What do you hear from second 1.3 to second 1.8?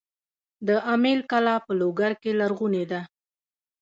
کلا په